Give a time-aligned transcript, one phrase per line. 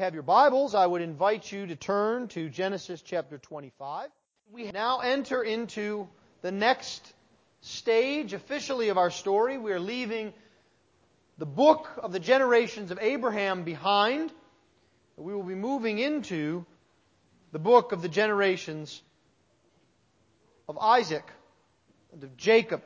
[0.00, 4.08] Have your Bibles, I would invite you to turn to Genesis chapter 25.
[4.50, 6.08] We now enter into
[6.40, 7.12] the next
[7.60, 9.58] stage officially of our story.
[9.58, 10.32] We are leaving
[11.36, 14.32] the book of the generations of Abraham behind.
[15.18, 16.64] We will be moving into
[17.52, 19.02] the book of the generations
[20.66, 21.30] of Isaac
[22.14, 22.82] and of Jacob.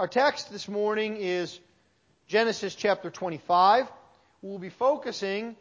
[0.00, 1.60] Our text this morning is
[2.26, 3.86] Genesis chapter 25
[4.44, 5.56] we'll be focusing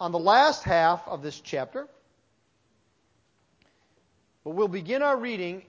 [0.00, 1.86] on the last half of this chapter.
[4.42, 5.62] But we'll begin our reading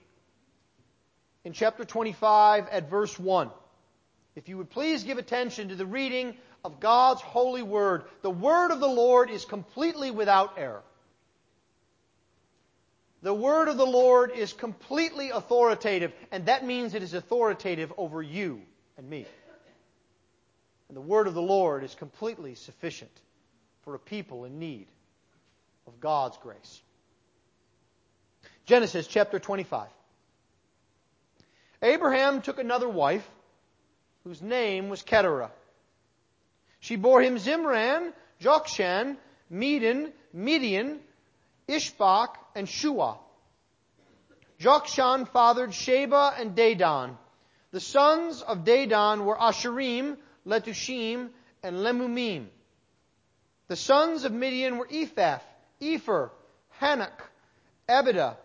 [1.44, 3.50] in chapter 25 at verse 1.
[4.34, 8.04] If you would please give attention to the reading of God's holy word.
[8.22, 10.82] The word of the Lord is completely without error.
[13.20, 18.22] The word of the Lord is completely authoritative, and that means it is authoritative over
[18.22, 18.62] you
[18.96, 19.26] and me.
[20.88, 23.10] And the word of the Lord is completely sufficient
[23.82, 24.86] for a people in need
[25.86, 26.82] of God's grace.
[28.66, 29.88] Genesis chapter 25.
[31.82, 33.28] Abraham took another wife
[34.24, 35.50] whose name was Keturah.
[36.80, 39.16] She bore him Zimran, Jokshan,
[39.50, 41.00] Medan, Midian,
[41.68, 43.16] Ishbak, and Shua.
[44.60, 47.16] Jokshan fathered Sheba and Dedan.
[47.70, 51.30] The sons of Dedan were Asshurim, Letushim,
[51.62, 52.46] and Leummim.
[53.68, 55.40] The sons of Midian were Ephah,
[55.80, 56.30] Epher,
[56.80, 57.20] Hanoch,
[57.88, 58.36] Abida,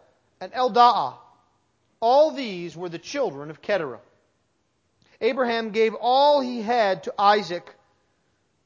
[0.42, 1.16] and Eldaah.
[2.00, 4.02] All these were the children of Keturah.
[5.22, 7.74] Abraham gave all he had to Isaac,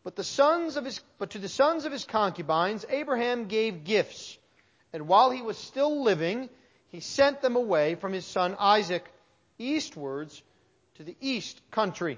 [0.03, 4.37] but the sons of his but to the sons of his concubines Abraham gave gifts,
[4.91, 6.49] and while he was still living,
[6.89, 9.05] he sent them away from his son Isaac
[9.59, 10.41] eastwards
[10.95, 12.17] to the east country.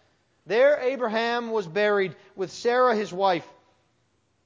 [0.45, 3.47] there Abraham was buried with Sarah his wife.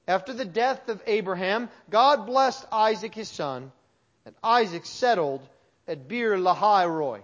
[0.06, 3.72] After the death of Abraham, God blessed Isaac his son,
[4.24, 5.46] and Isaac settled
[5.88, 7.22] at Beer Lahai Roi.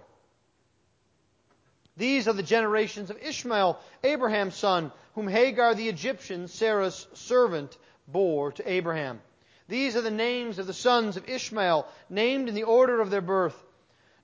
[1.95, 8.51] These are the generations of Ishmael, Abraham's son, whom Hagar the Egyptian, Sarah's servant, bore
[8.53, 9.21] to Abraham.
[9.67, 13.21] These are the names of the sons of Ishmael, named in the order of their
[13.21, 13.55] birth.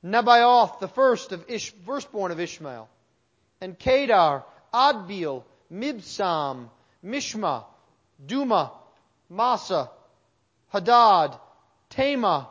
[0.04, 2.90] Nebaioth, the first of Ish, firstborn of Ishmael
[3.62, 4.44] and Kedar,
[4.74, 6.70] Adbeel, Mibsam,
[7.04, 7.66] Mishma,
[8.26, 8.72] Duma,
[9.30, 9.90] Massa,
[10.74, 11.38] Hadad,
[11.90, 12.50] Tema,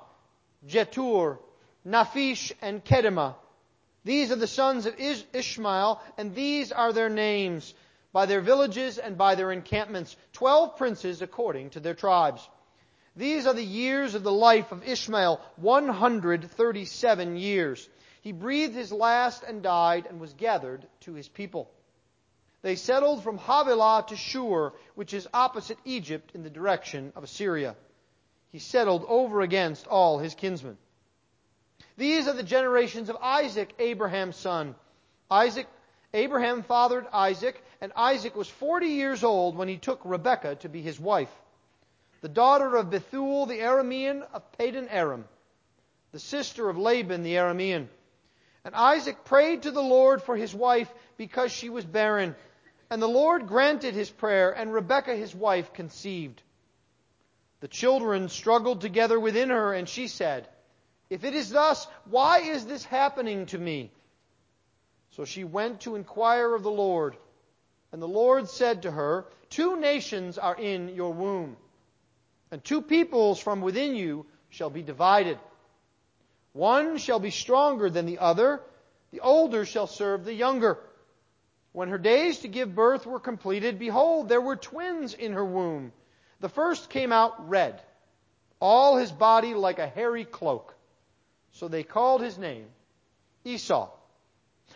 [0.66, 1.38] Jetur,
[1.86, 3.34] Naphish, and Kedemah.
[4.04, 7.74] These are the sons of Ishmael, and these are their names,
[8.12, 12.48] by their villages and by their encampments, twelve princes according to their tribes.
[13.16, 17.88] These are the years of the life of Ishmael, 137 years.
[18.22, 21.70] He breathed his last and died and was gathered to his people.
[22.62, 27.76] They settled from Havilah to Shur, which is opposite Egypt in the direction of Assyria.
[28.50, 30.76] He settled over against all his kinsmen.
[31.96, 34.74] These are the generations of Isaac, Abraham's son.
[35.30, 35.68] Isaac,
[36.14, 40.80] Abraham fathered Isaac, and Isaac was 40 years old when he took Rebekah to be
[40.80, 41.30] his wife,
[42.20, 45.26] the daughter of Bethuel the Aramean of Padan Aram,
[46.12, 47.88] the sister of Laban the Aramean.
[48.64, 52.34] And Isaac prayed to the Lord for his wife because she was barren.
[52.90, 56.42] And the Lord granted his prayer, and Rebekah his wife conceived.
[57.60, 60.48] The children struggled together within her, and she said,
[61.10, 63.90] If it is thus, why is this happening to me?
[65.10, 67.16] So she went to inquire of the Lord.
[67.92, 71.56] And the Lord said to her, Two nations are in your womb,
[72.50, 75.38] and two peoples from within you shall be divided.
[76.52, 78.60] One shall be stronger than the other.
[79.10, 80.78] The older shall serve the younger.
[81.72, 85.92] When her days to give birth were completed, behold, there were twins in her womb.
[86.40, 87.80] The first came out red,
[88.60, 90.74] all his body like a hairy cloak.
[91.52, 92.66] So they called his name
[93.44, 93.90] Esau.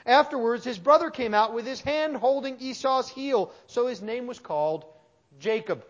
[0.07, 4.39] Afterwards, his brother came out with his hand holding Esau's heel, so his name was
[4.39, 4.85] called
[5.39, 5.85] Jacob.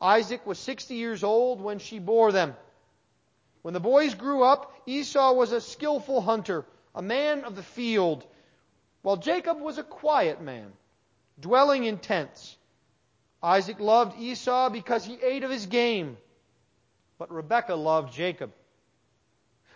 [0.00, 2.54] Isaac was 60 years old when she bore them.
[3.68, 8.26] When the boys grew up, Esau was a skillful hunter, a man of the field,
[9.02, 10.72] while Jacob was a quiet man,
[11.38, 12.56] dwelling in tents.
[13.42, 16.16] Isaac loved Esau because he ate of his game,
[17.18, 18.52] but Rebekah loved Jacob.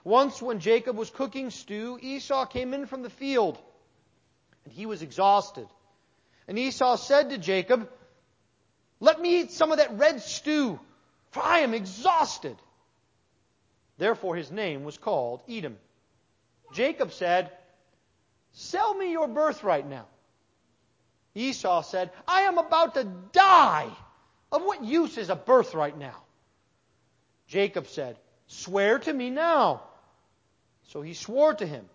[0.04, 3.58] Once, when Jacob was cooking stew, Esau came in from the field,
[4.64, 5.68] and he was exhausted.
[6.48, 7.90] And Esau said to Jacob,
[9.00, 10.80] Let me eat some of that red stew,
[11.32, 12.56] for I am exhausted.
[14.02, 15.78] Therefore his name was called Edom.
[16.72, 17.52] Jacob said,
[18.50, 20.06] Sell me your birthright now.
[21.36, 23.88] Esau said, I am about to die.
[24.50, 26.16] Of what use is a birthright now?
[27.46, 28.18] Jacob said,
[28.48, 29.84] Swear to me now.
[30.88, 31.88] So he swore to him,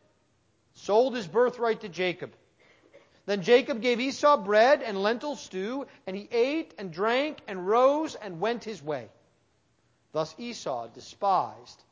[0.76, 2.32] sold his birthright to Jacob.
[3.26, 8.16] Then Jacob gave Esau bread and lentil stew, and he ate and drank and rose
[8.16, 9.10] and went his way.
[10.14, 11.84] Thus Esau despised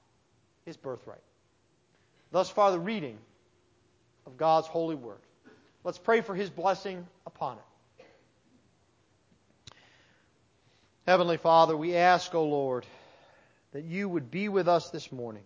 [0.65, 1.21] his birthright.
[2.31, 3.17] Thus far, the reading
[4.25, 5.19] of God's holy word.
[5.83, 7.63] Let's pray for his blessing upon it.
[11.06, 12.85] Heavenly Father, we ask, O Lord,
[13.73, 15.44] that you would be with us this morning,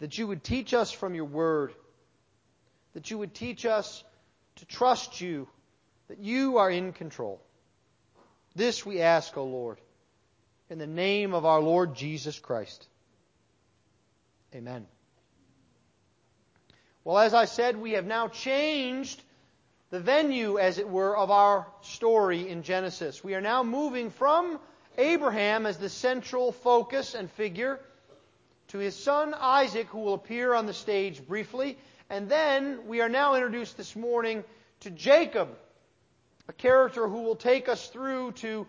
[0.00, 1.72] that you would teach us from your word,
[2.94, 4.02] that you would teach us
[4.56, 5.46] to trust you,
[6.08, 7.40] that you are in control.
[8.56, 9.78] This we ask, O Lord,
[10.68, 12.88] in the name of our Lord Jesus Christ.
[14.54, 14.86] Amen.
[17.04, 19.22] Well, as I said, we have now changed
[19.90, 23.24] the venue, as it were, of our story in Genesis.
[23.24, 24.58] We are now moving from
[24.96, 27.80] Abraham as the central focus and figure
[28.68, 31.78] to his son Isaac, who will appear on the stage briefly.
[32.10, 34.44] And then we are now introduced this morning
[34.80, 35.48] to Jacob,
[36.48, 38.66] a character who will take us through to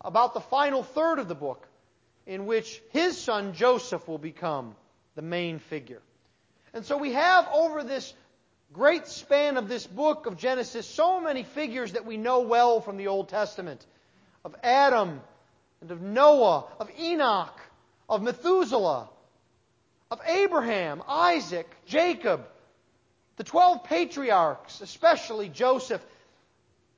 [0.00, 1.66] about the final third of the book,
[2.26, 4.74] in which his son Joseph will become
[5.14, 6.02] the main figure.
[6.74, 8.14] And so we have over this
[8.72, 12.96] great span of this book of Genesis so many figures that we know well from
[12.96, 13.84] the Old Testament
[14.44, 15.20] of Adam
[15.80, 17.60] and of Noah, of Enoch,
[18.08, 19.08] of Methuselah,
[20.10, 22.46] of Abraham, Isaac, Jacob,
[23.36, 26.04] the 12 patriarchs, especially Joseph,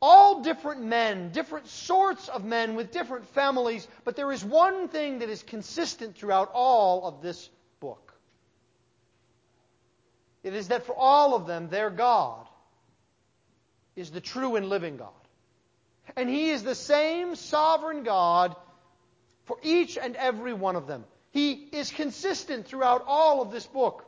[0.03, 5.21] all different men, different sorts of men with different families, but there is one thing
[5.21, 7.49] that is consistent throughout all of this
[10.45, 12.47] it is that for all of them, their God
[13.97, 15.09] is the true and living God.
[16.17, 18.55] And He is the same sovereign God
[19.47, 21.05] for each and every one of them.
[21.31, 24.05] He is consistent throughout all of this book.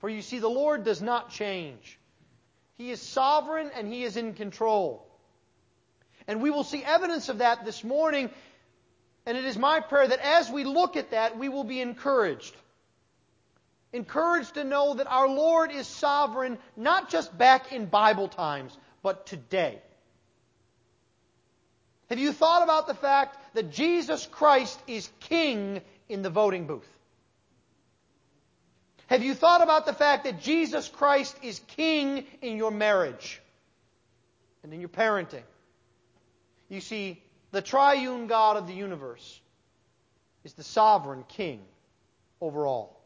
[0.00, 1.98] For you see, the Lord does not change.
[2.76, 5.06] He is sovereign and He is in control.
[6.26, 8.30] And we will see evidence of that this morning.
[9.26, 12.54] And it is my prayer that as we look at that, we will be encouraged
[13.92, 19.26] encouraged to know that our Lord is sovereign, not just back in Bible times, but
[19.26, 19.80] today.
[22.08, 26.88] Have you thought about the fact that Jesus Christ is King in the voting booth?
[29.06, 33.40] Have you thought about the fact that Jesus Christ is King in your marriage
[34.62, 35.42] and in your parenting?
[36.68, 37.20] You see,
[37.50, 39.40] the triune God of the universe
[40.44, 41.60] is the sovereign King
[42.40, 42.99] over all.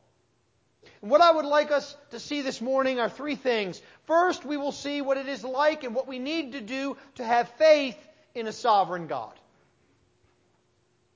[1.03, 3.81] And what I would like us to see this morning are three things.
[4.07, 7.25] First, we will see what it is like and what we need to do to
[7.25, 7.97] have faith
[8.35, 9.33] in a sovereign God.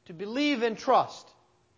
[0.06, 1.28] To believe and trust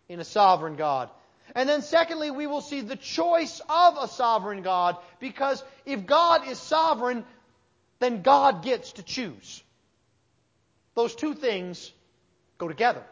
[0.07, 1.09] in a sovereign God.
[1.55, 6.47] And then secondly, we will see the choice of a sovereign God because if God
[6.47, 7.25] is sovereign,
[7.99, 9.63] then God gets to choose.
[10.95, 11.91] Those two things
[12.57, 13.03] go together.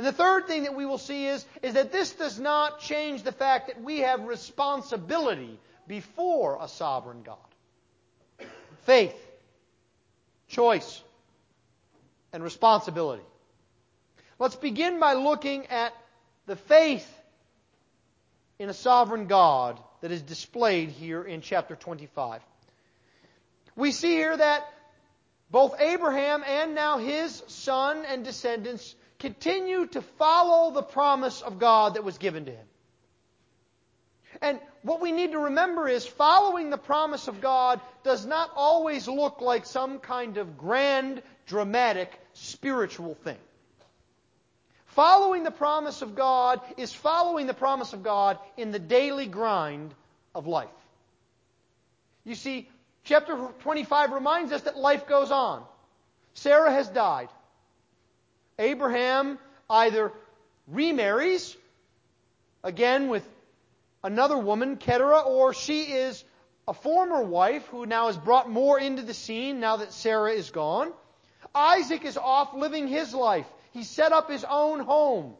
[0.00, 3.22] And the third thing that we will see is, is that this does not change
[3.22, 8.48] the fact that we have responsibility before a sovereign God.
[8.84, 9.14] Faith,
[10.48, 11.02] choice,
[12.32, 13.22] and responsibility.
[14.38, 15.92] Let's begin by looking at
[16.46, 17.06] the faith
[18.58, 22.40] in a sovereign God that is displayed here in chapter 25.
[23.76, 24.66] We see here that
[25.50, 31.94] both Abraham and now his son and descendants continue to follow the promise of God
[31.94, 32.66] that was given to him.
[34.42, 39.06] And what we need to remember is following the promise of God does not always
[39.06, 43.36] look like some kind of grand, dramatic, spiritual thing.
[44.86, 49.94] Following the promise of God is following the promise of God in the daily grind
[50.34, 50.68] of life.
[52.24, 52.68] You see,
[53.04, 55.64] chapter 25 reminds us that life goes on.
[56.34, 57.28] Sarah has died.
[58.60, 59.38] Abraham
[59.68, 60.12] either
[60.68, 61.56] remarries,
[62.62, 63.26] again with
[64.04, 66.22] another woman, Keturah, or she is
[66.68, 70.50] a former wife who now has brought more into the scene now that Sarah is
[70.50, 70.92] gone.
[71.54, 73.46] Isaac is off living his life.
[73.72, 75.34] He set up his own home.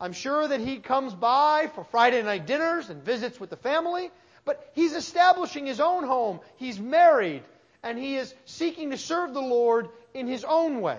[0.00, 4.10] I'm sure that he comes by for Friday night dinners and visits with the family,
[4.44, 6.40] but he's establishing his own home.
[6.56, 7.42] He's married,
[7.82, 10.98] and he is seeking to serve the Lord in his own way.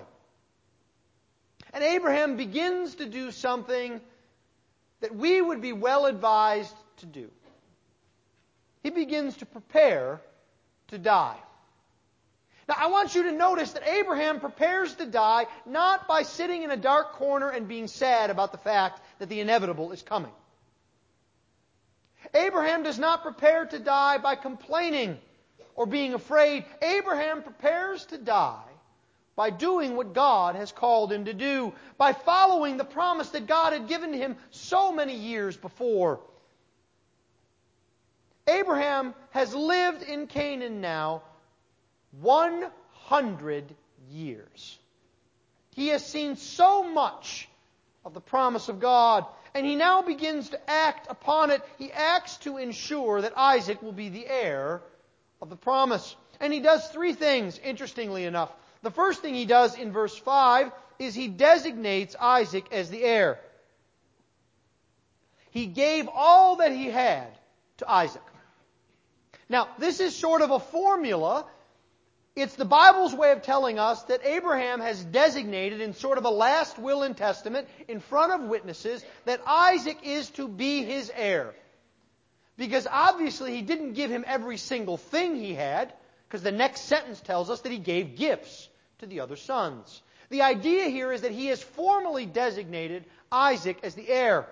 [1.73, 4.01] And Abraham begins to do something
[5.01, 7.29] that we would be well advised to do.
[8.83, 10.21] He begins to prepare
[10.87, 11.37] to die.
[12.67, 16.71] Now, I want you to notice that Abraham prepares to die not by sitting in
[16.71, 20.31] a dark corner and being sad about the fact that the inevitable is coming.
[22.33, 25.17] Abraham does not prepare to die by complaining
[25.75, 26.65] or being afraid.
[26.81, 28.68] Abraham prepares to die
[29.39, 33.71] by doing what God has called him to do, by following the promise that God
[33.71, 36.19] had given to him so many years before.
[38.49, 41.23] Abraham has lived in Canaan now
[42.19, 43.63] 100
[44.11, 44.77] years.
[45.73, 47.47] He has seen so much
[48.03, 51.61] of the promise of God, and he now begins to act upon it.
[51.77, 54.81] He acts to ensure that Isaac will be the heir
[55.41, 56.13] of the promise.
[56.41, 58.51] And he does three things, interestingly enough.
[58.81, 63.39] The first thing he does in verse 5 is he designates Isaac as the heir.
[65.51, 67.27] He gave all that he had
[67.77, 68.21] to Isaac.
[69.49, 71.45] Now, this is sort of a formula
[72.39, 76.29] it's the Bible's way of telling us that Abraham has designated in sort of a
[76.29, 81.53] last will and testament in front of witnesses that Isaac is to be his heir.
[82.55, 85.91] Because obviously he didn't give him every single thing he had,
[86.27, 88.68] because the next sentence tells us that he gave gifts
[88.99, 90.01] to the other sons.
[90.29, 94.47] The idea here is that he has formally designated Isaac as the heir.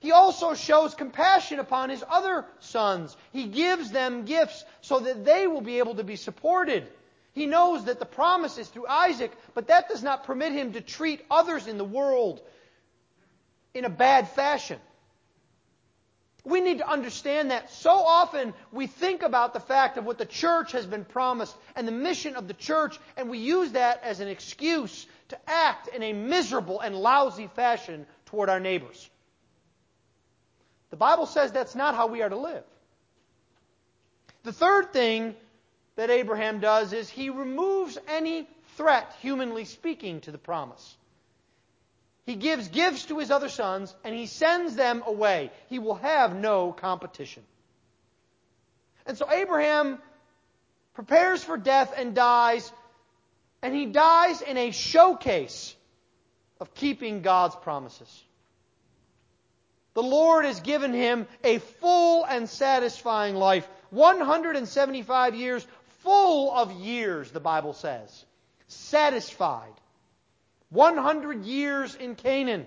[0.00, 3.14] He also shows compassion upon his other sons.
[3.32, 6.88] He gives them gifts so that they will be able to be supported.
[7.34, 10.80] He knows that the promise is through Isaac, but that does not permit him to
[10.80, 12.40] treat others in the world
[13.74, 14.78] in a bad fashion.
[16.44, 17.70] We need to understand that.
[17.70, 21.86] So often we think about the fact of what the church has been promised and
[21.86, 26.02] the mission of the church, and we use that as an excuse to act in
[26.02, 29.08] a miserable and lousy fashion toward our neighbors.
[30.90, 32.64] The Bible says that's not how we are to live.
[34.42, 35.34] The third thing
[35.96, 40.96] that Abraham does is he removes any threat, humanly speaking, to the promise.
[42.30, 45.50] He gives gifts to his other sons and he sends them away.
[45.68, 47.42] He will have no competition.
[49.04, 49.98] And so Abraham
[50.94, 52.70] prepares for death and dies,
[53.62, 55.74] and he dies in a showcase
[56.60, 58.24] of keeping God's promises.
[59.94, 63.68] The Lord has given him a full and satisfying life.
[63.90, 65.66] 175 years,
[66.04, 68.24] full of years, the Bible says.
[68.68, 69.74] Satisfied.
[70.70, 72.66] 100 years in Canaan.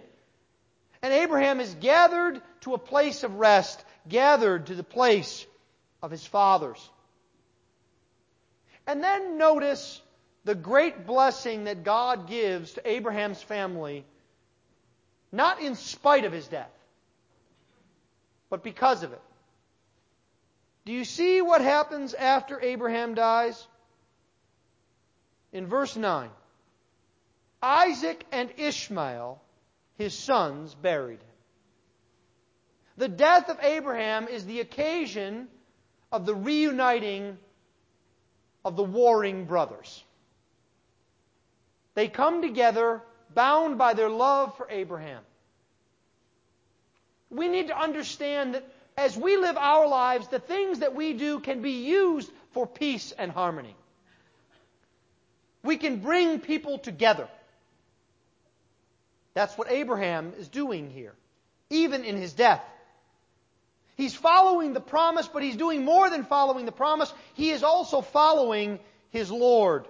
[1.01, 5.45] And Abraham is gathered to a place of rest, gathered to the place
[6.01, 6.89] of his fathers.
[8.87, 10.01] And then notice
[10.45, 14.05] the great blessing that God gives to Abraham's family,
[15.31, 16.69] not in spite of his death
[18.53, 19.21] but because of it.
[20.85, 23.67] Do you see what happens after Abraham dies?
[25.51, 26.29] In verse 9
[27.63, 29.41] Isaac and Ishmael,
[29.97, 31.27] his sons, buried him.
[32.97, 35.47] The death of Abraham is the occasion
[36.11, 37.37] of the reuniting
[38.63, 40.03] of the warring brothers.
[41.95, 43.01] They come together
[43.33, 45.23] bound by their love for Abraham
[47.33, 48.63] we need to understand that
[48.95, 53.11] as we live our lives, the things that we do can be used for peace
[53.17, 53.75] and harmony.
[55.63, 57.27] We can bring people together.
[59.33, 61.13] That's what Abraham is doing here,
[61.69, 62.63] even in his death.
[63.95, 67.13] He's following the promise, but he's doing more than following the promise.
[67.35, 68.79] He is also following
[69.11, 69.87] his Lord.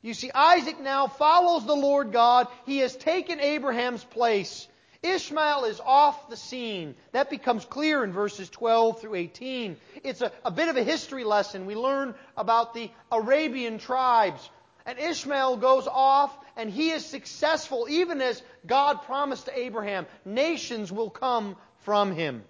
[0.00, 2.46] You see, Isaac now follows the Lord God.
[2.66, 4.68] He has taken Abraham's place.
[5.02, 6.94] Ishmael is off the scene.
[7.12, 9.76] That becomes clear in verses 12 through 18.
[10.02, 11.66] It's a, a, bit of a history lesson.
[11.66, 14.48] We learn about the Arabian tribes.
[14.86, 20.06] And Ishmael goes off and he is successful, even as God promised to Abraham.
[20.24, 22.44] Nations will come from him.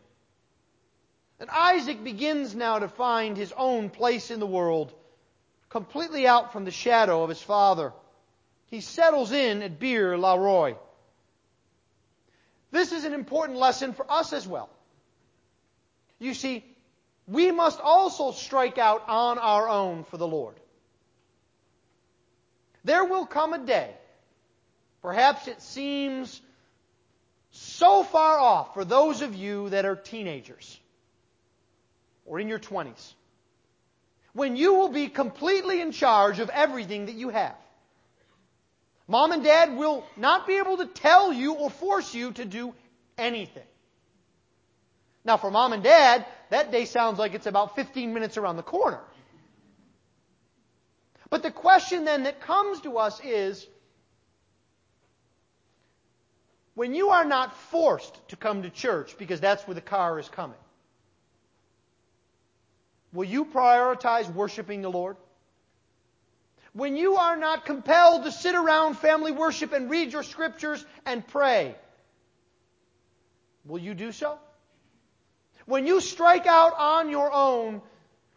[1.40, 4.92] And Isaac begins now to find his own place in the world,
[5.68, 7.92] completely out from the shadow of his father.
[8.66, 10.76] He settles in at Beer Lahai.
[12.70, 14.68] This is an important lesson for us as well.
[16.18, 16.64] You see,
[17.26, 20.56] we must also strike out on our own for the Lord.
[22.85, 23.91] There will come a day,
[25.03, 26.41] perhaps it seems
[27.50, 30.79] so far off for those of you that are teenagers
[32.26, 33.12] or in your 20s,
[34.33, 37.57] when you will be completely in charge of everything that you have.
[39.07, 42.75] Mom and dad will not be able to tell you or force you to do
[43.19, 43.62] anything.
[45.25, 48.62] Now, for mom and dad, that day sounds like it's about 15 minutes around the
[48.62, 49.00] corner.
[51.35, 53.67] But the question then that comes to us is
[56.76, 60.29] when you are not forced to come to church because that's where the car is
[60.29, 60.62] coming,
[63.12, 65.17] will you prioritize worshiping the Lord?
[66.73, 71.26] When you are not compelled to sit around family worship and read your scriptures and
[71.26, 71.75] pray,
[73.64, 74.38] will you do so?
[75.67, 77.83] When you strike out on your own,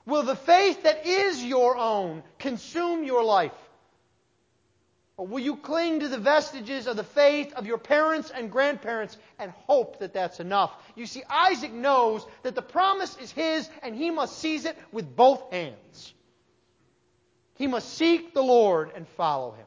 [0.07, 3.51] will the faith that is your own consume your life?
[5.17, 9.17] Or will you cling to the vestiges of the faith of your parents and grandparents
[9.39, 10.71] and hope that that's enough?
[10.95, 15.15] You see, Isaac knows that the promise is his and he must seize it with
[15.15, 16.13] both hands.
[17.55, 19.65] He must seek the Lord and follow him.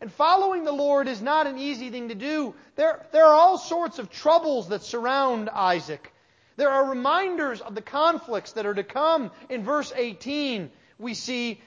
[0.00, 2.54] And following the Lord is not an easy thing to do.
[2.76, 6.12] There, there are all sorts of troubles that surround Isaac.
[6.56, 9.30] There are reminders of the conflicts that are to come.
[9.48, 11.60] In verse 18, we see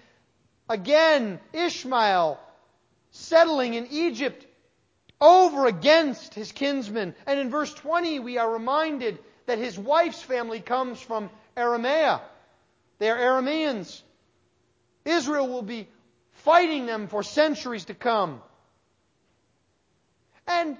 [0.69, 2.39] again Ishmael
[3.11, 4.45] settling in Egypt
[5.19, 7.15] over against his kinsmen.
[7.25, 12.21] And in verse 20, we are reminded that his wife's family comes from Aramea.
[12.99, 14.01] They are Arameans.
[15.05, 15.87] Israel will be
[16.31, 18.41] fighting them for centuries to come.
[20.47, 20.77] And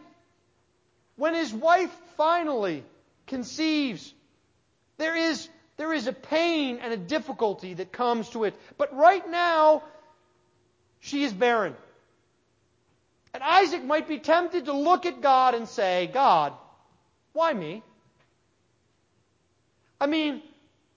[1.16, 2.84] when his wife finally
[3.28, 4.14] conceives,
[4.98, 8.56] there is, there is a pain and a difficulty that comes to it.
[8.78, 9.84] But right now,
[11.00, 11.76] she is barren.
[13.34, 16.54] And Isaac might be tempted to look at God and say, God,
[17.34, 17.84] why me?
[20.02, 20.42] I mean,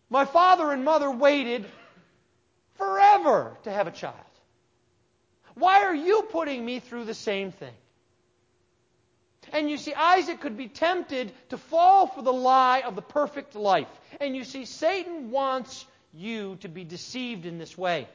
[0.09, 1.67] my father and mother waited
[2.77, 4.15] forever to have a child.
[5.55, 7.75] Why are you putting me through the same thing?
[9.53, 13.55] And you see, Isaac could be tempted to fall for the lie of the perfect
[13.55, 13.89] life.
[14.21, 18.09] And you see, Satan wants you to be deceived in this way.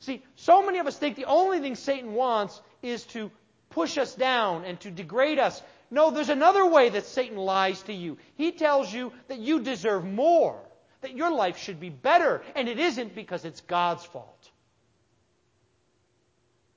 [0.00, 3.30] See, so many of us think the only thing Satan wants is to
[3.70, 5.60] push us down and to degrade us.
[5.90, 8.18] No, there's another way that Satan lies to you.
[8.36, 10.60] He tells you that you deserve more
[11.00, 14.50] that your life should be better, and it isn't because it's God's fault.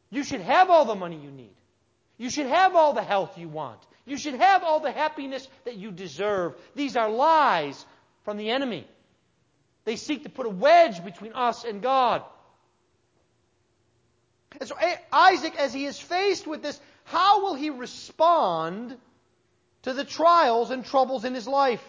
[0.09, 1.55] You should have all the money you need.
[2.23, 3.81] You should have all the health you want.
[4.05, 6.55] You should have all the happiness that you deserve.
[6.73, 7.85] These are lies
[8.23, 8.87] from the enemy.
[9.83, 12.23] They seek to put a wedge between us and God.
[14.57, 18.95] And so eh, Isaac, as he is faced with this, how will he respond
[19.81, 21.83] to the trials and troubles in his life?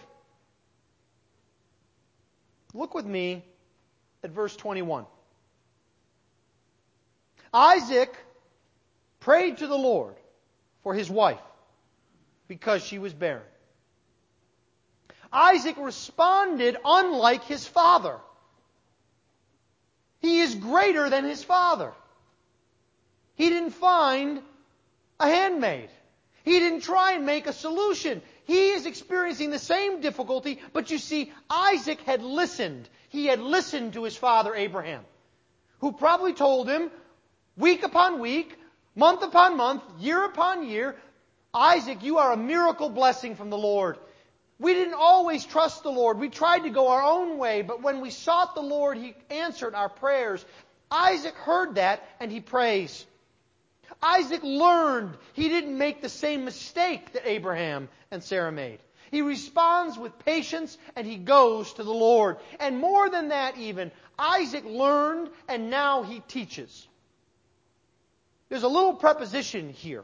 [2.73, 3.45] Look with me
[4.21, 5.05] at verse 21.
[7.53, 8.13] Isaac
[9.21, 10.15] prayed to the Lord
[10.85, 11.41] for his wife
[12.47, 13.41] because she was barren.
[15.33, 18.17] Isaac responded unlike his father.
[20.19, 21.91] He is greater than his father.
[23.33, 24.43] He didn't find
[25.19, 25.89] a handmaid.
[26.43, 28.21] He didn't try and make a solution.
[28.43, 32.87] He is experiencing the same difficulty, but you see, Isaac had listened.
[33.09, 35.03] He had listened to his father Abraham,
[35.79, 36.91] who probably told him,
[37.57, 38.55] week upon week,
[38.95, 40.95] month upon month, year upon year,
[41.53, 43.97] Isaac, you are a miracle blessing from the Lord.
[44.59, 46.19] We didn't always trust the Lord.
[46.19, 49.75] We tried to go our own way, but when we sought the Lord, He answered
[49.75, 50.45] our prayers.
[50.91, 53.05] Isaac heard that and he prays.
[54.01, 58.79] Isaac learned he didn't make the same mistake that Abraham and Sarah made.
[59.11, 62.37] He responds with patience and he goes to the Lord.
[62.59, 66.87] And more than that, even, Isaac learned and now he teaches.
[68.49, 70.03] There's a little preposition here.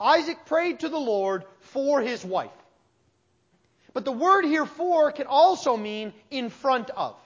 [0.00, 2.50] Isaac prayed to the Lord for his wife.
[3.92, 7.16] But the word here for can also mean in front of.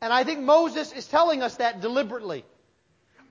[0.00, 2.44] And I think Moses is telling us that deliberately.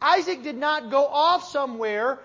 [0.02, 2.20] Isaac did not go off somewhere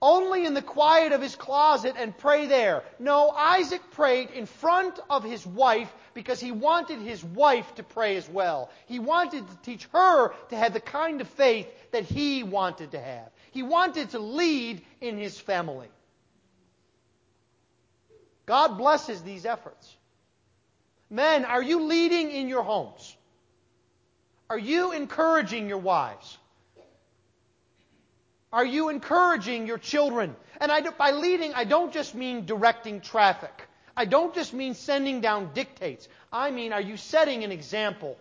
[0.00, 2.82] only in the quiet of his closet and pray there.
[2.98, 8.16] No, Isaac prayed in front of his wife because he wanted his wife to pray
[8.16, 8.70] as well.
[8.86, 13.00] He wanted to teach her to have the kind of faith that he wanted to
[13.00, 13.30] have.
[13.50, 15.88] He wanted to lead in his family.
[18.46, 19.96] God blesses these efforts.
[21.10, 23.16] Men, are you leading in your homes?
[24.48, 26.38] Are you encouraging your wives?
[28.52, 30.34] Are you encouraging your children?
[30.60, 33.68] And I, by leading, I don't just mean directing traffic.
[33.96, 36.08] I don't just mean sending down dictates.
[36.32, 38.16] I mean, are you setting an example?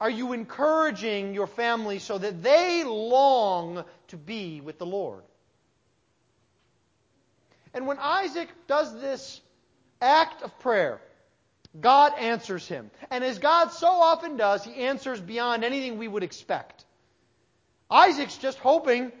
[0.00, 5.22] Are you encouraging your family so that they long to be with the Lord?
[7.74, 9.40] And when Isaac does this
[10.00, 11.00] act of prayer,
[11.78, 12.90] God answers him.
[13.10, 16.84] And as God so often does, he answers beyond anything we would expect.
[17.90, 19.12] Isaac's just hoping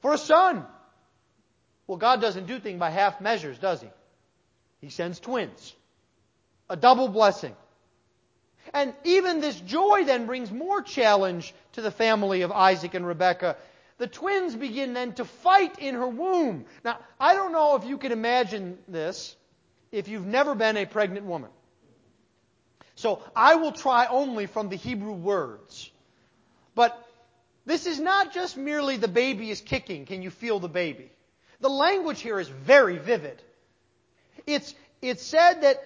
[0.00, 0.66] for a son.
[1.86, 3.88] Well, God doesn't do things by half measures, does he?
[4.80, 5.74] He sends twins.
[6.68, 7.54] A double blessing.
[8.72, 13.56] And even this joy then brings more challenge to the family of Isaac and Rebekah.
[13.98, 16.64] The twins begin then to fight in her womb.
[16.84, 19.36] Now, I don't know if you can imagine this
[19.90, 21.50] if you've never been a pregnant woman.
[22.94, 25.90] So I will try only from the Hebrew words.
[26.74, 26.98] But
[27.64, 30.06] this is not just merely the baby is kicking.
[30.06, 31.10] Can you feel the baby?
[31.60, 33.40] The language here is very vivid.
[34.46, 35.82] It's, it's said that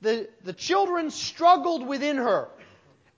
[0.00, 2.48] the, the children struggled within her.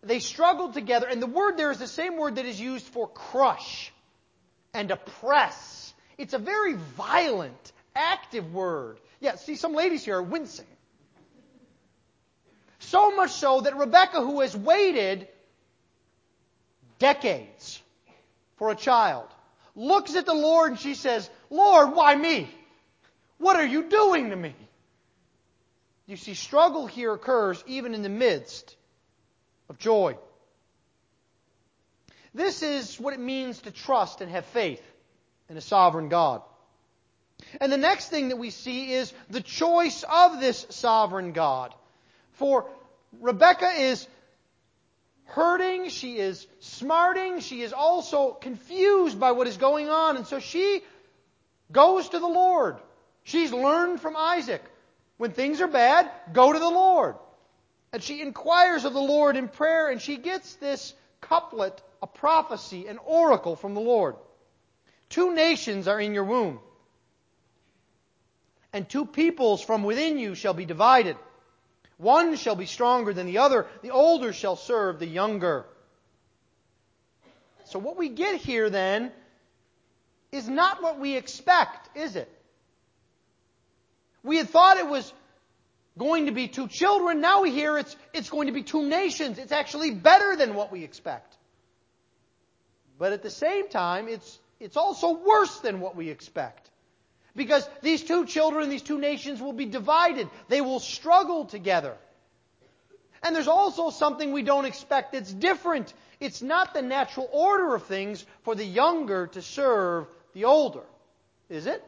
[0.03, 3.09] They struggled together, and the word there is the same word that is used for
[3.09, 3.93] crush
[4.73, 5.93] and oppress.
[6.17, 8.99] It's a very violent, active word.
[9.21, 10.67] Yeah, see, some ladies here are wincing.
[12.79, 15.29] So much so that Rebecca, who has waited
[16.99, 17.81] decades
[18.57, 19.27] for a child,
[19.75, 22.51] looks at the Lord and she says, Lord, why me?
[23.39, 24.55] What are you doing to me?
[26.07, 28.75] You see, struggle here occurs even in the midst
[29.69, 30.17] of joy.
[32.35, 34.83] This is what it means to trust and have faith
[35.49, 36.43] in a sovereign God.
[37.61, 41.75] And the next thing that we see is the choice of this sovereign God.
[42.33, 42.67] For
[43.21, 44.07] Rebecca is
[45.29, 50.39] hurting, she is smarting, she is also confused by what is going on, and so
[50.39, 50.83] she
[51.71, 52.79] goes to the Lord.
[53.25, 54.63] She's learned from Isaac.
[55.19, 57.17] When things are bad, go to the Lord.
[57.93, 62.87] And she inquires of the Lord in prayer, and she gets this couplet, a prophecy,
[62.87, 64.17] an oracle from the Lord.
[65.09, 66.61] Two nations are in your womb,
[68.73, 71.17] and two peoples from within you shall be divided.
[71.99, 73.67] One shall be stronger than the other.
[73.83, 75.67] The older shall serve the younger.
[77.67, 79.13] So what we get here then
[80.33, 82.31] is not what we expect, is it?
[84.23, 85.13] We had thought it was
[85.99, 87.21] going to be two children.
[87.21, 89.39] Now we hear it's, it's going to be two nations.
[89.39, 91.37] It's actually better than what we expect.
[92.99, 96.71] But at the same time, it's, it's also worse than what we expect.
[97.37, 100.29] Because these two children, these two nations will be divided.
[100.49, 101.97] They will struggle together.
[103.23, 105.93] And there's also something we don't expect that's different.
[106.21, 110.85] It's not the natural order of things for the younger to serve the older,
[111.49, 111.85] is it?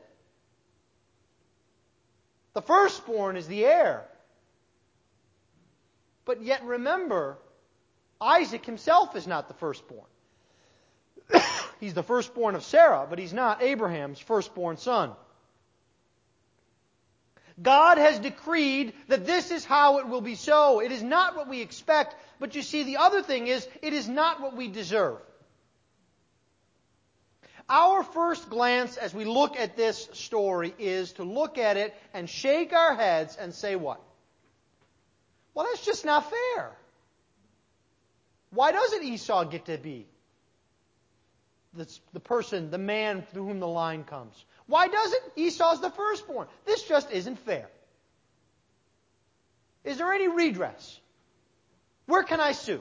[2.53, 4.05] The firstborn is the heir.
[6.25, 7.39] But yet remember,
[8.21, 10.07] Isaac himself is not the firstborn.
[11.81, 15.13] he's the firstborn of Sarah, but he's not Abraham's firstborn son.
[17.61, 20.81] God has decreed that this is how it will be so.
[20.81, 24.09] It is not what we expect, but you see, the other thing is, it is
[24.09, 25.19] not what we deserve.
[27.69, 32.29] Our first glance as we look at this story is to look at it and
[32.29, 34.01] shake our heads and say what?
[35.55, 36.73] Well, that's just not fair.
[38.51, 40.07] Why doesn't Esau get to be
[41.75, 44.45] the, the person, the man through whom the line comes?
[44.71, 46.47] Why doesn't Esau's the firstborn?
[46.65, 47.69] This just isn't fair.
[49.83, 51.01] Is there any redress?
[52.07, 52.81] Where can I sue?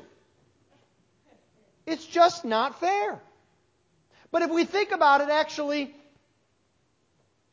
[1.87, 3.19] It's just not fair.
[4.29, 5.91] But if we think about it, actually,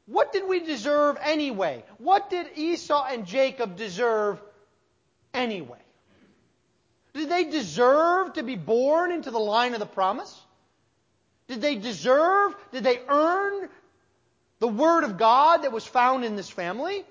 [0.04, 1.82] what did we deserve anyway?
[1.96, 4.38] What did Esau and Jacob deserve
[5.32, 5.80] anyway?
[7.14, 10.38] Did they deserve to be born into the line of the promise?
[11.48, 13.70] Did they deserve, did they earn
[14.58, 17.04] the Word of God that was found in this family?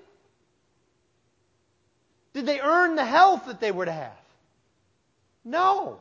[2.34, 4.20] Did they earn the health that they were to have?
[5.44, 6.00] No.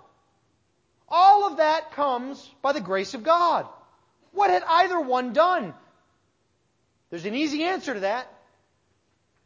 [1.08, 3.68] All of that comes by the grace of God.
[4.32, 5.74] What had either one done?
[7.10, 8.28] There's an easy answer to that.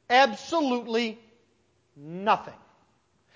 [0.10, 1.20] Absolutely
[1.96, 2.56] nothing.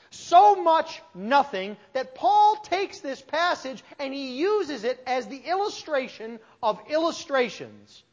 [0.10, 6.39] So much nothing that Paul takes this passage and he uses it as the illustration
[6.62, 8.04] of illustrations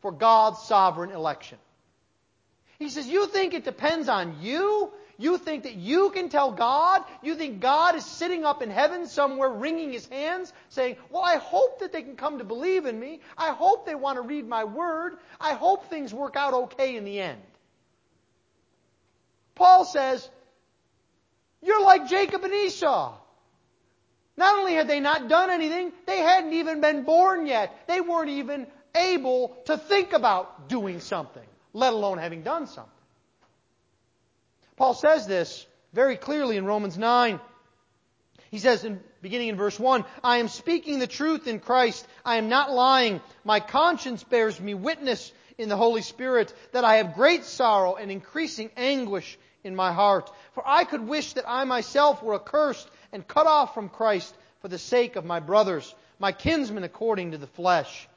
[0.00, 1.58] for God's sovereign election.
[2.78, 4.92] He says, You think it depends on you?
[5.20, 7.02] You think that you can tell God?
[7.22, 11.36] You think God is sitting up in heaven somewhere wringing his hands saying, Well, I
[11.36, 13.20] hope that they can come to believe in me.
[13.36, 15.16] I hope they want to read my word.
[15.40, 17.40] I hope things work out okay in the end.
[19.56, 20.28] Paul says,
[21.62, 23.16] You're like Jacob and Esau.
[24.36, 27.88] Not only had they not done anything, they hadn't even been born yet.
[27.88, 32.92] They weren't even able to think about doing something, let alone having done something.
[34.76, 37.40] Paul says this very clearly in Romans 9.
[38.50, 42.06] He says, in, beginning in verse 1, I am speaking the truth in Christ.
[42.24, 43.20] I am not lying.
[43.44, 48.10] My conscience bears me witness in the Holy Spirit that I have great sorrow and
[48.10, 50.30] increasing anguish in my heart.
[50.54, 54.68] For I could wish that I myself were accursed and cut off from Christ for
[54.68, 58.08] the sake of my brothers, my kinsmen according to the flesh.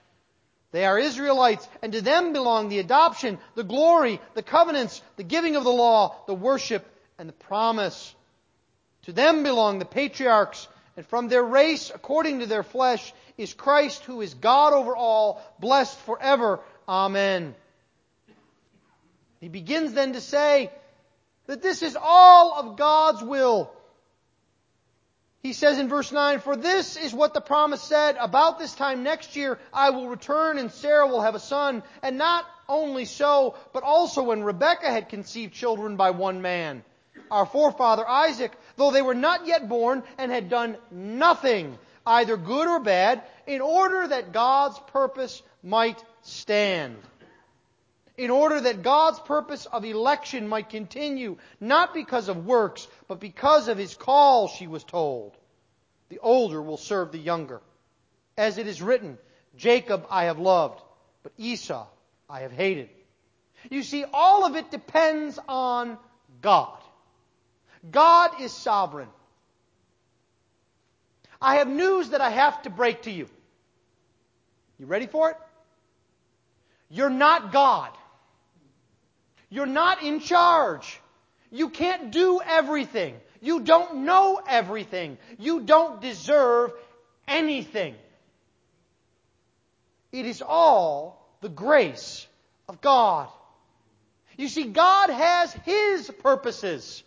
[0.71, 5.55] They are Israelites, and to them belong the adoption, the glory, the covenants, the giving
[5.57, 6.85] of the law, the worship,
[7.17, 8.15] and the promise.
[9.03, 14.03] To them belong the patriarchs, and from their race, according to their flesh, is Christ,
[14.05, 16.59] who is God over all, blessed forever.
[16.87, 17.55] Amen.
[19.41, 20.71] He begins then to say
[21.47, 23.71] that this is all of God's will.
[25.43, 29.01] He says in verse 9, For this is what the promise said, about this time
[29.01, 31.81] next year I will return and Sarah will have a son.
[32.03, 36.83] And not only so, but also when Rebekah had conceived children by one man.
[37.31, 42.67] Our forefather Isaac, though they were not yet born and had done nothing, either good
[42.67, 46.97] or bad, in order that God's purpose might stand.
[48.21, 53.67] In order that God's purpose of election might continue, not because of works, but because
[53.67, 55.35] of his call, she was told.
[56.09, 57.61] The older will serve the younger.
[58.37, 59.17] As it is written,
[59.57, 60.83] Jacob I have loved,
[61.23, 61.87] but Esau
[62.29, 62.89] I have hated.
[63.71, 65.97] You see, all of it depends on
[66.43, 66.77] God.
[67.89, 69.09] God is sovereign.
[71.41, 73.27] I have news that I have to break to you.
[74.77, 75.37] You ready for it?
[76.87, 77.97] You're not God.
[79.51, 80.99] You're not in charge.
[81.51, 83.15] You can't do everything.
[83.41, 85.17] You don't know everything.
[85.37, 86.71] You don't deserve
[87.27, 87.95] anything.
[90.13, 92.25] It is all the grace
[92.69, 93.27] of God.
[94.37, 97.03] You see, God has His purposes.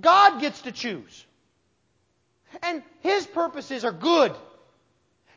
[0.00, 1.26] God gets to choose.
[2.62, 4.34] And His purposes are good.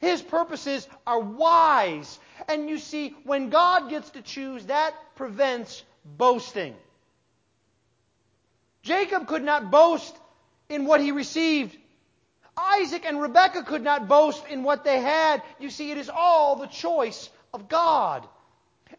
[0.04, 2.20] His purposes are wise.
[2.50, 6.76] And you see, when God gets to choose, that prevents boasting.
[8.82, 10.14] Jacob could not boast
[10.68, 11.78] in what he received.
[12.58, 15.42] Isaac and Rebekah could not boast in what they had.
[15.58, 18.28] You see, it is all the choice of God.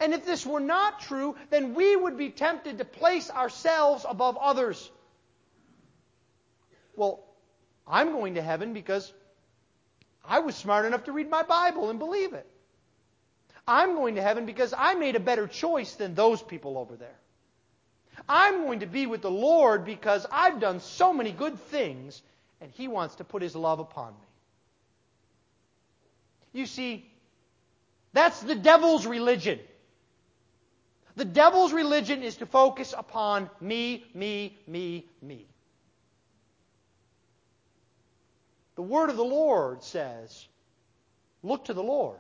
[0.00, 4.38] And if this were not true, then we would be tempted to place ourselves above
[4.38, 4.90] others.
[6.96, 7.22] Well,
[7.86, 9.12] I'm going to heaven because
[10.26, 12.46] I was smart enough to read my Bible and believe it.
[13.66, 17.18] I'm going to heaven because I made a better choice than those people over there.
[18.28, 22.22] I'm going to be with the Lord because I've done so many good things
[22.60, 24.26] and He wants to put His love upon me.
[26.52, 27.10] You see,
[28.12, 29.58] that's the devil's religion.
[31.16, 35.46] The devil's religion is to focus upon me, me, me, me.
[38.76, 40.46] The word of the Lord says,
[41.42, 42.18] look to the Lord.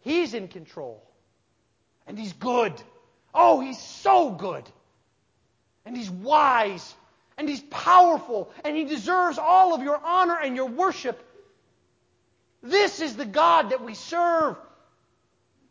[0.00, 1.02] He's in control.
[2.06, 2.72] And He's good.
[3.34, 4.64] Oh, He's so good.
[5.84, 6.94] And He's wise.
[7.36, 8.50] And He's powerful.
[8.64, 11.22] And He deserves all of your honor and your worship.
[12.62, 14.56] This is the God that we serve.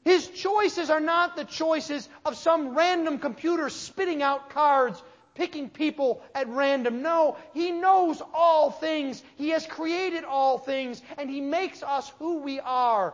[0.06, 5.02] His choices are not the choices of some random computer spitting out cards
[5.38, 7.02] picking people at random.
[7.02, 9.24] No, He knows all things.
[9.38, 13.14] He has created all things, and He makes us who we are.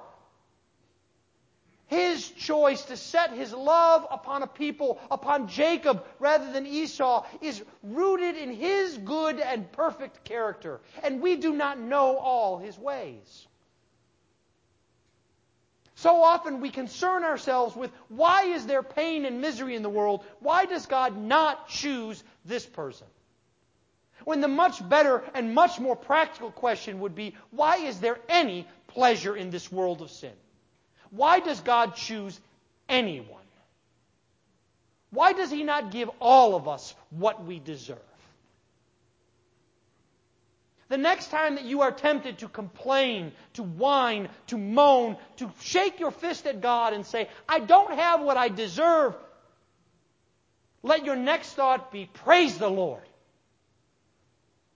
[1.87, 7.61] His choice to set His love upon a people, upon Jacob rather than Esau, is
[7.83, 10.79] rooted in His good and perfect character.
[11.03, 13.47] And we do not know all His ways.
[16.03, 20.25] So often we concern ourselves with why is there pain and misery in the world?
[20.41, 23.07] Why does God not choose this person?
[24.25, 28.67] When the much better and much more practical question would be why is there any
[28.87, 30.33] pleasure in this world of sin?
[31.09, 32.37] Why does God choose
[32.89, 33.47] anyone?
[35.09, 38.12] Why does He not give all of us what we deserve?
[40.89, 45.99] The next time that you are tempted to complain, to whine, to moan, to shake
[45.99, 49.15] your fist at God and say, I don't have what I deserve,
[50.83, 53.03] let your next thought be, Praise the Lord.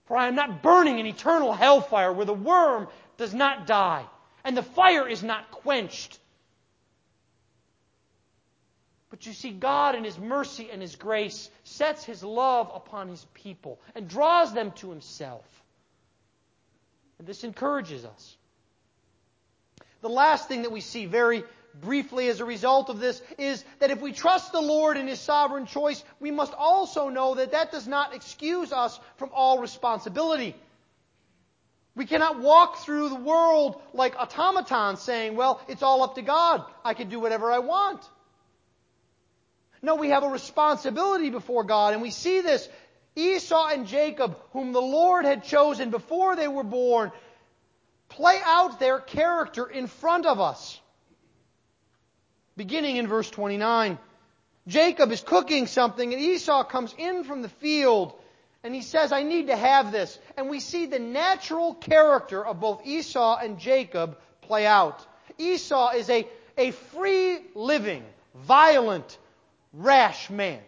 [0.05, 4.05] For I am not burning in eternal hellfire where the worm does not die
[4.45, 6.17] and the fire is not quenched.
[9.09, 13.25] But you see, God in His mercy and His grace sets His love upon His
[13.33, 15.45] people and draws them to Himself.
[17.19, 18.37] And this encourages us.
[20.01, 21.43] The last thing that we see very
[21.81, 25.19] briefly as a result of this is that if we trust the Lord in His
[25.19, 30.55] sovereign choice, we must also know that that does not excuse us from all responsibility.
[31.95, 36.63] We cannot walk through the world like automatons saying, well, it's all up to God.
[36.85, 38.03] I can do whatever I want.
[39.81, 42.67] No, we have a responsibility before God, and we see this.
[43.17, 47.11] Esau and Jacob, whom the Lord had chosen before they were born,
[48.09, 50.79] play out their character in front of us.
[52.55, 53.97] Beginning in verse 29.
[54.67, 58.13] Jacob is cooking something, and Esau comes in from the field
[58.63, 60.19] and he says, I need to have this.
[60.35, 65.05] And we see the natural character of both Esau and Jacob play out.
[65.37, 66.27] Esau is a,
[66.57, 68.03] a free living,
[68.35, 69.17] violent,
[69.71, 70.59] rash man.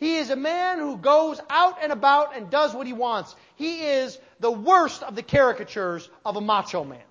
[0.00, 3.36] He is a man who goes out and about and does what he wants.
[3.56, 7.02] He is the worst of the caricatures of a macho man.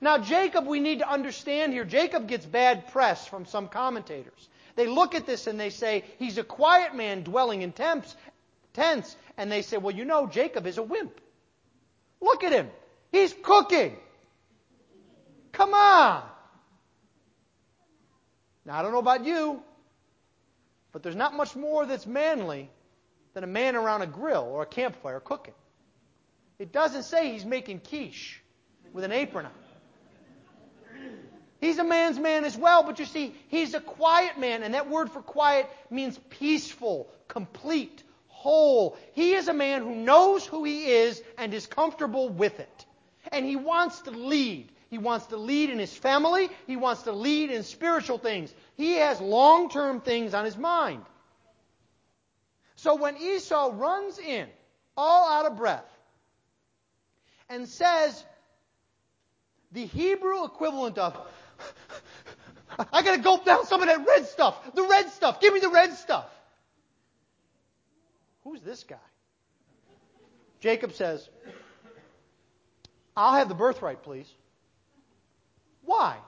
[0.00, 4.48] Now, Jacob, we need to understand here, Jacob gets bad press from some commentators.
[4.76, 8.16] They look at this and they say, he's a quiet man dwelling in tents,
[8.72, 9.14] tents.
[9.36, 11.20] And they say, well, you know, Jacob is a wimp.
[12.20, 12.70] Look at him.
[13.12, 13.96] He's cooking.
[15.52, 16.22] Come on.
[18.64, 19.62] Now, I don't know about you,
[20.92, 22.70] but there's not much more that's manly
[23.34, 25.54] than a man around a grill or a campfire cooking.
[26.58, 28.40] It doesn't say he's making quiche
[28.92, 29.52] with an apron on.
[31.60, 34.88] He's a man's man as well, but you see, he's a quiet man, and that
[34.88, 38.96] word for quiet means peaceful, complete, whole.
[39.12, 42.86] He is a man who knows who he is and is comfortable with it.
[43.32, 44.70] And he wants to lead.
[44.88, 46.48] He wants to lead in his family.
[46.66, 48.52] He wants to lead in spiritual things.
[48.76, 51.04] He has long term things on his mind.
[52.76, 54.46] So when Esau runs in,
[54.96, 55.84] all out of breath,
[57.50, 58.24] and says
[59.72, 61.16] the Hebrew equivalent of,
[62.92, 64.74] I gotta gulp down some of that red stuff.
[64.74, 65.40] The red stuff.
[65.40, 66.26] Give me the red stuff.
[68.44, 68.96] Who's this guy?
[70.60, 71.28] Jacob says,
[73.16, 74.32] I'll have the birthright, please.
[75.88, 76.18] Why?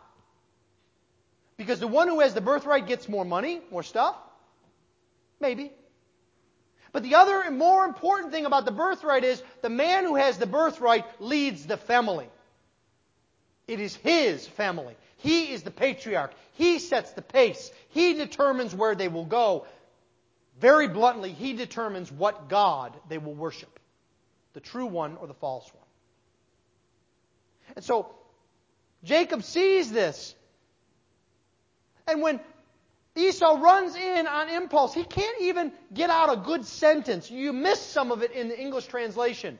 [1.59, 4.17] Because the one who has the birthright gets more money, more stuff?
[5.39, 5.71] Maybe.
[6.93, 10.39] But the other and more important thing about the birthright is the man who has
[10.39, 12.27] the birthright leads the family.
[13.69, 14.97] It is his family.
[15.19, 16.33] He is the patriarch.
[16.55, 17.71] He sets the pace.
[17.91, 19.67] He determines where they will go.
[20.59, 23.79] Very bluntly, he determines what God they will worship
[24.55, 25.85] the true one or the false one.
[27.77, 28.15] And so,
[29.05, 30.35] Jacob sees this.
[32.07, 32.41] And when
[33.17, 37.31] Esau runs in on impulse, he can't even get out a good sentence.
[37.31, 39.59] You miss some of it in the English translation.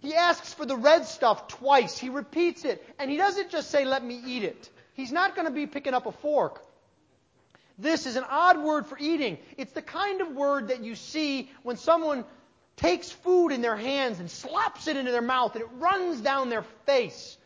[0.00, 1.98] He asks for the red stuff twice.
[1.98, 2.84] He repeats it.
[2.98, 4.70] And he doesn't just say, let me eat it.
[4.94, 6.62] He's not going to be picking up a fork.
[7.78, 9.38] This is an odd word for eating.
[9.56, 12.24] It's the kind of word that you see when someone
[12.76, 16.48] takes food in their hands and slaps it into their mouth and it runs down
[16.48, 17.36] their face.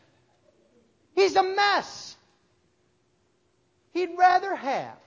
[1.15, 2.15] He's a mess.
[3.93, 4.97] He'd rather have.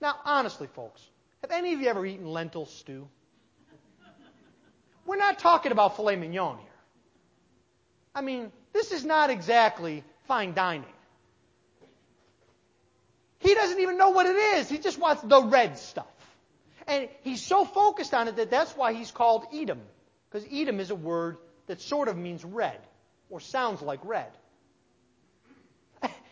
[0.00, 1.02] Now, honestly, folks,
[1.42, 3.08] have any of you ever eaten lentil stew?
[5.04, 6.66] We're not talking about filet mignon here.
[8.14, 10.84] I mean, this is not exactly fine dining.
[13.38, 14.68] He doesn't even know what it is.
[14.68, 16.06] He just wants the red stuff.
[16.86, 19.80] And he's so focused on it that that's why he's called Edom.
[20.30, 22.78] Because Edom is a word that sort of means red,
[23.28, 24.30] or sounds like red.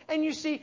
[0.09, 0.63] And you see,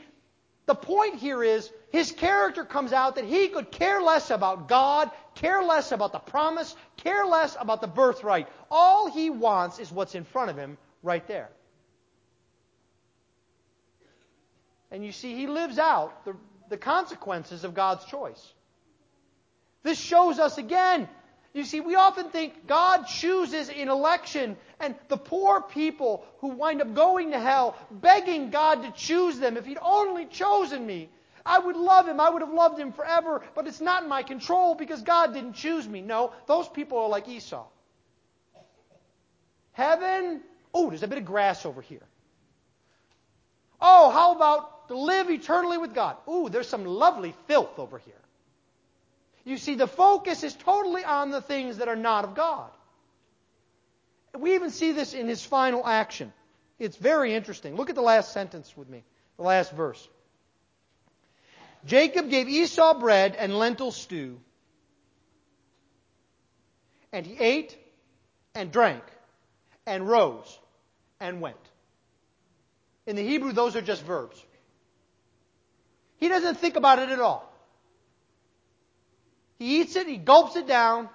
[0.66, 5.10] the point here is his character comes out that he could care less about God,
[5.34, 8.48] care less about the promise, care less about the birthright.
[8.70, 11.50] All he wants is what's in front of him right there.
[14.90, 16.36] And you see, he lives out the,
[16.68, 18.52] the consequences of God's choice.
[19.82, 21.08] This shows us again.
[21.54, 26.82] You see, we often think God chooses in election, and the poor people who wind
[26.82, 31.08] up going to hell, begging God to choose them, if He'd only chosen me.
[31.44, 32.20] I would love him.
[32.20, 35.54] I would have loved him forever, but it's not in my control because God didn't
[35.54, 36.00] choose me.
[36.00, 37.66] No, those people are like Esau.
[39.72, 40.40] Heaven,
[40.72, 42.06] oh, there's a bit of grass over here.
[43.80, 46.16] Oh, how about to live eternally with God?
[46.28, 48.14] Ooh, there's some lovely filth over here.
[49.44, 52.70] You see, the focus is totally on the things that are not of God.
[54.38, 56.32] We even see this in his final action.
[56.78, 57.76] It's very interesting.
[57.76, 59.04] Look at the last sentence with me,
[59.36, 60.08] the last verse.
[61.84, 64.38] Jacob gave Esau bread and lentil stew,
[67.12, 67.76] and he ate
[68.54, 69.02] and drank
[69.86, 70.58] and rose
[71.20, 71.56] and went.
[73.06, 74.42] In the Hebrew, those are just verbs.
[76.18, 77.52] He doesn't think about it at all.
[79.58, 81.08] He eats it, he gulps it down,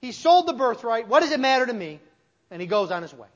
[0.00, 1.06] he sold the birthright.
[1.06, 2.00] What does it matter to me?
[2.50, 3.28] And he goes on his way.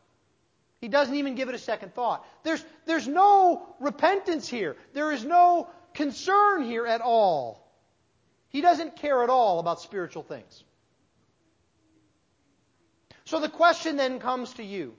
[0.81, 2.27] He doesn't even give it a second thought.
[2.43, 4.77] There's, there's no repentance here.
[4.95, 7.71] There is no concern here at all.
[8.49, 10.65] He doesn't care at all about spiritual things.
[13.25, 14.95] So the question then comes to you.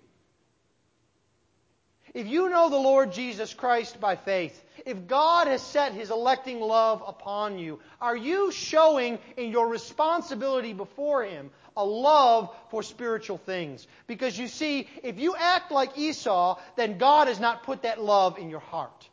[2.13, 6.59] If you know the Lord Jesus Christ by faith, if God has set His electing
[6.59, 13.37] love upon you, are you showing in your responsibility before Him a love for spiritual
[13.37, 13.87] things?
[14.07, 18.37] Because you see, if you act like Esau, then God has not put that love
[18.37, 19.09] in your heart.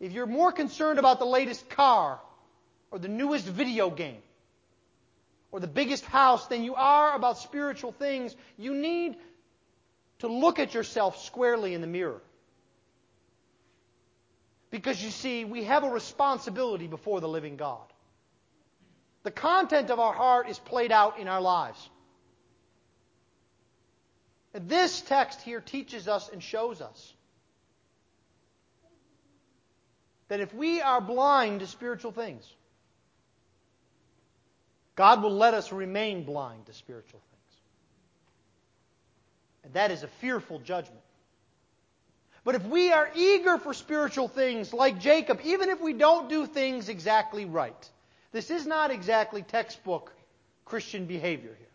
[0.00, 2.20] If you're more concerned about the latest car
[2.90, 4.22] or the newest video game
[5.50, 9.16] or the biggest house than you are about spiritual things, you need
[10.18, 12.20] to look at yourself squarely in the mirror.
[14.70, 17.86] Because you see, we have a responsibility before the living God.
[19.24, 21.90] The content of our heart is played out in our lives.
[24.52, 27.12] And this text here teaches us and shows us
[30.28, 32.48] that if we are blind to spiritual things,
[34.94, 37.60] God will let us remain blind to spiritual things.
[39.64, 41.00] And that is a fearful judgment.
[42.44, 46.46] But if we are eager for spiritual things, like Jacob, even if we don't do
[46.46, 47.90] things exactly right,
[48.34, 50.12] this is not exactly textbook
[50.64, 51.68] Christian behavior here.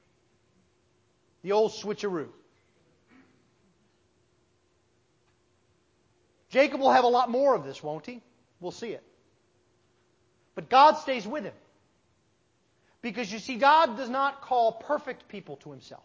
[1.41, 2.28] The old switcheroo.
[6.49, 8.22] Jacob will have a lot more of this, won't he?
[8.60, 9.03] We'll see it.
[10.53, 11.53] But God stays with him.
[13.01, 16.03] Because you see, God does not call perfect people to himself.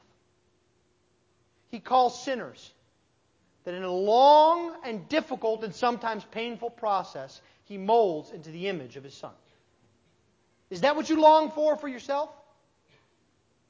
[1.72, 2.72] He calls sinners
[3.64, 8.96] that in a long and difficult and sometimes painful process, he molds into the image
[8.96, 9.32] of his son.
[10.70, 12.30] Is that what you long for for yourself?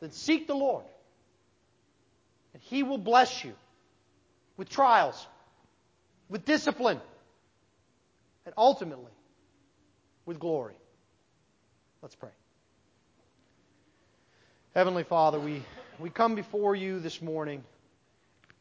[0.00, 0.84] Then seek the Lord.
[2.52, 3.52] And he will bless you
[4.56, 5.26] with trials,
[6.28, 7.00] with discipline,
[8.46, 9.12] and ultimately
[10.26, 10.74] with glory.
[12.02, 12.30] Let's pray.
[14.74, 15.62] Heavenly Father, we,
[15.98, 17.62] we come before you this morning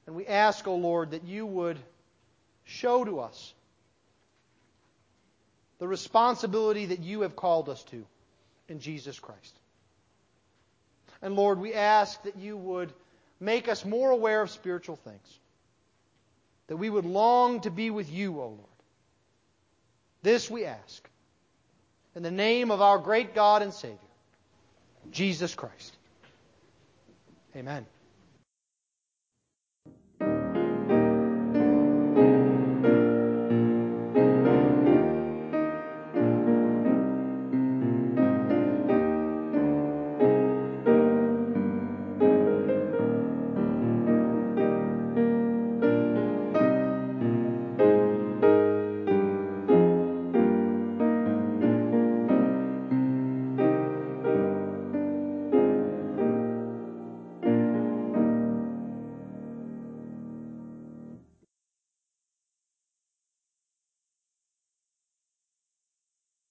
[0.06, 1.78] and we ask, O oh Lord, that you would
[2.66, 3.54] show to us
[5.80, 8.06] the responsibility that you have called us to
[8.68, 9.58] in Jesus Christ.
[11.22, 12.92] And Lord, we ask that you would
[13.40, 15.40] make us more aware of spiritual things,
[16.68, 18.60] that we would long to be with you, O Lord.
[20.22, 21.10] This we ask.
[22.16, 23.98] In the name of our great God and Savior,
[25.12, 25.98] Jesus Christ.
[27.56, 27.86] Amen.